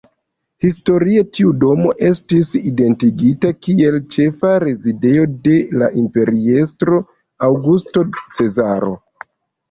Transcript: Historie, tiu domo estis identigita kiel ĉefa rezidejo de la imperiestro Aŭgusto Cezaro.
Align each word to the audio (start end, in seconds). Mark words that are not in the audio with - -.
Historie, 0.63 1.23
tiu 1.37 1.49
domo 1.63 1.89
estis 2.05 2.47
identigita 2.69 3.51
kiel 3.65 3.97
ĉefa 4.15 4.53
rezidejo 4.63 5.25
de 5.43 5.57
la 5.81 5.89
imperiestro 6.05 7.03
Aŭgusto 7.49 8.05
Cezaro. 8.39 8.91